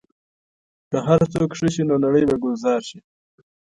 [0.89, 2.99] که هر څوک ښه شي، نو نړۍ به ګلزار شي.